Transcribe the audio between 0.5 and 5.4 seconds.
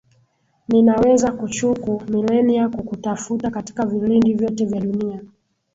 Ninaweza kuchuku milenia kukutafuta katika vilindi vyote vya dunia.